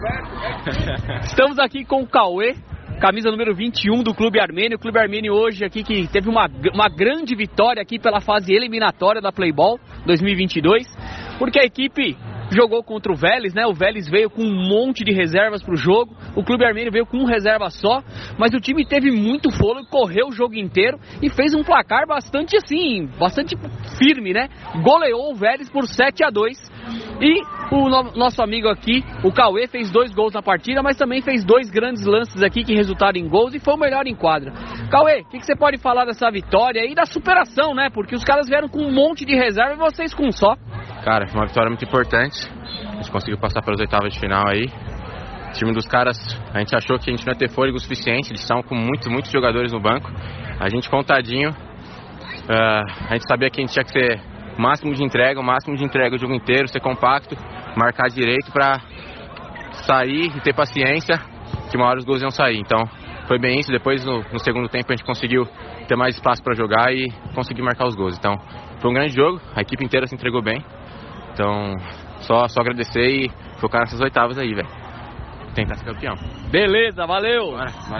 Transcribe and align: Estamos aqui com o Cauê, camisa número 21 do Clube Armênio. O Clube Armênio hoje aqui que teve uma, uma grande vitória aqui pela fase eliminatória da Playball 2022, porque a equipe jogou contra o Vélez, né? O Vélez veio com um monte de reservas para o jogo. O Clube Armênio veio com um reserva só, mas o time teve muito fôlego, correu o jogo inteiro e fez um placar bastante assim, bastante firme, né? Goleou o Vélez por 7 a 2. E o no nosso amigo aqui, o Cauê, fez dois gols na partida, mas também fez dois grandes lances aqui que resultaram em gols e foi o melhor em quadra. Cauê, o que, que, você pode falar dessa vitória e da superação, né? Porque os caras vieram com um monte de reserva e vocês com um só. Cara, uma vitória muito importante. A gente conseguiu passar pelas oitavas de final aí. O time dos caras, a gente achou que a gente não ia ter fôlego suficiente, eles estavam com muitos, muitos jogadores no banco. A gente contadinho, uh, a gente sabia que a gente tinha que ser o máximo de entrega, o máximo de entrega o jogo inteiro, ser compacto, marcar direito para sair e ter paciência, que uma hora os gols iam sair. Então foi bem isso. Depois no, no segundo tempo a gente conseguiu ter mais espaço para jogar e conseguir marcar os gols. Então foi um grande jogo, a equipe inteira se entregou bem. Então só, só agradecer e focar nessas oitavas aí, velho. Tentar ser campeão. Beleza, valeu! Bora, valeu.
Estamos 1.24 1.58
aqui 1.58 1.84
com 1.84 2.02
o 2.02 2.06
Cauê, 2.06 2.54
camisa 3.00 3.30
número 3.30 3.54
21 3.54 4.02
do 4.02 4.14
Clube 4.14 4.40
Armênio. 4.40 4.76
O 4.76 4.80
Clube 4.80 4.98
Armênio 4.98 5.32
hoje 5.32 5.64
aqui 5.64 5.82
que 5.82 6.08
teve 6.08 6.28
uma, 6.28 6.48
uma 6.72 6.88
grande 6.88 7.34
vitória 7.34 7.82
aqui 7.82 7.98
pela 7.98 8.20
fase 8.20 8.52
eliminatória 8.52 9.20
da 9.20 9.30
Playball 9.30 9.78
2022, 10.06 10.86
porque 11.38 11.60
a 11.60 11.64
equipe 11.64 12.16
jogou 12.50 12.82
contra 12.82 13.12
o 13.12 13.14
Vélez, 13.14 13.54
né? 13.54 13.66
O 13.66 13.74
Vélez 13.74 14.08
veio 14.08 14.28
com 14.28 14.42
um 14.42 14.68
monte 14.68 15.04
de 15.04 15.12
reservas 15.12 15.62
para 15.62 15.74
o 15.74 15.76
jogo. 15.76 16.16
O 16.34 16.42
Clube 16.42 16.64
Armênio 16.64 16.90
veio 16.90 17.06
com 17.06 17.18
um 17.18 17.26
reserva 17.26 17.70
só, 17.70 18.02
mas 18.38 18.52
o 18.54 18.60
time 18.60 18.84
teve 18.84 19.10
muito 19.10 19.50
fôlego, 19.50 19.86
correu 19.88 20.28
o 20.28 20.32
jogo 20.32 20.56
inteiro 20.56 20.98
e 21.22 21.30
fez 21.30 21.54
um 21.54 21.62
placar 21.62 22.06
bastante 22.06 22.56
assim, 22.56 23.06
bastante 23.18 23.56
firme, 23.98 24.32
né? 24.32 24.48
Goleou 24.82 25.32
o 25.32 25.34
Vélez 25.34 25.70
por 25.70 25.86
7 25.86 26.24
a 26.24 26.30
2. 26.30 26.58
E 27.20 27.59
o 27.76 27.88
no 27.88 28.12
nosso 28.16 28.42
amigo 28.42 28.68
aqui, 28.68 29.04
o 29.24 29.32
Cauê, 29.32 29.66
fez 29.66 29.90
dois 29.90 30.12
gols 30.12 30.34
na 30.34 30.42
partida, 30.42 30.82
mas 30.82 30.96
também 30.96 31.22
fez 31.22 31.44
dois 31.44 31.70
grandes 31.70 32.04
lances 32.04 32.42
aqui 32.42 32.64
que 32.64 32.74
resultaram 32.74 33.18
em 33.18 33.28
gols 33.28 33.54
e 33.54 33.60
foi 33.60 33.74
o 33.74 33.78
melhor 33.78 34.06
em 34.06 34.14
quadra. 34.14 34.52
Cauê, 34.90 35.20
o 35.20 35.28
que, 35.28 35.38
que, 35.38 35.46
você 35.46 35.56
pode 35.56 35.78
falar 35.78 36.04
dessa 36.04 36.30
vitória 36.30 36.84
e 36.84 36.94
da 36.94 37.06
superação, 37.06 37.74
né? 37.74 37.88
Porque 37.92 38.14
os 38.14 38.24
caras 38.24 38.48
vieram 38.48 38.68
com 38.68 38.80
um 38.80 38.92
monte 38.92 39.24
de 39.24 39.34
reserva 39.34 39.74
e 39.74 39.78
vocês 39.78 40.14
com 40.14 40.26
um 40.26 40.32
só. 40.32 40.56
Cara, 41.04 41.26
uma 41.32 41.46
vitória 41.46 41.68
muito 41.68 41.84
importante. 41.84 42.48
A 42.88 42.96
gente 42.96 43.10
conseguiu 43.10 43.38
passar 43.38 43.62
pelas 43.62 43.80
oitavas 43.80 44.12
de 44.12 44.20
final 44.20 44.46
aí. 44.48 44.66
O 45.48 45.52
time 45.52 45.72
dos 45.72 45.86
caras, 45.86 46.16
a 46.54 46.58
gente 46.60 46.76
achou 46.76 46.98
que 46.98 47.10
a 47.10 47.16
gente 47.16 47.26
não 47.26 47.32
ia 47.32 47.38
ter 47.38 47.48
fôlego 47.50 47.78
suficiente, 47.78 48.30
eles 48.30 48.40
estavam 48.40 48.62
com 48.62 48.74
muitos, 48.74 49.08
muitos 49.08 49.30
jogadores 49.32 49.72
no 49.72 49.80
banco. 49.80 50.08
A 50.60 50.68
gente 50.68 50.88
contadinho, 50.88 51.50
uh, 51.50 53.08
a 53.08 53.12
gente 53.14 53.26
sabia 53.26 53.50
que 53.50 53.60
a 53.60 53.64
gente 53.64 53.72
tinha 53.72 53.84
que 53.84 53.90
ser 53.90 54.20
o 54.56 54.62
máximo 54.62 54.94
de 54.94 55.02
entrega, 55.02 55.40
o 55.40 55.42
máximo 55.42 55.76
de 55.76 55.84
entrega 55.84 56.14
o 56.14 56.18
jogo 56.18 56.34
inteiro, 56.34 56.68
ser 56.68 56.80
compacto, 56.80 57.34
marcar 57.76 58.08
direito 58.08 58.50
para 58.52 58.80
sair 59.86 60.26
e 60.36 60.40
ter 60.40 60.54
paciência, 60.54 61.16
que 61.70 61.76
uma 61.76 61.86
hora 61.86 61.98
os 61.98 62.04
gols 62.04 62.22
iam 62.22 62.30
sair. 62.30 62.58
Então 62.58 62.84
foi 63.26 63.38
bem 63.38 63.60
isso. 63.60 63.70
Depois 63.70 64.04
no, 64.04 64.22
no 64.32 64.38
segundo 64.38 64.68
tempo 64.68 64.92
a 64.92 64.96
gente 64.96 65.04
conseguiu 65.04 65.46
ter 65.86 65.96
mais 65.96 66.14
espaço 66.14 66.42
para 66.42 66.54
jogar 66.54 66.92
e 66.92 67.06
conseguir 67.34 67.62
marcar 67.62 67.86
os 67.86 67.94
gols. 67.94 68.16
Então 68.18 68.36
foi 68.80 68.90
um 68.90 68.94
grande 68.94 69.14
jogo, 69.14 69.40
a 69.54 69.60
equipe 69.60 69.84
inteira 69.84 70.06
se 70.06 70.14
entregou 70.14 70.42
bem. 70.42 70.64
Então 71.32 71.74
só, 72.20 72.46
só 72.48 72.60
agradecer 72.60 73.06
e 73.06 73.30
focar 73.60 73.82
nessas 73.82 74.00
oitavas 74.00 74.38
aí, 74.38 74.54
velho. 74.54 74.68
Tentar 75.54 75.74
ser 75.74 75.84
campeão. 75.84 76.14
Beleza, 76.50 77.06
valeu! 77.06 77.50
Bora, 77.50 77.70
valeu. 77.70 77.98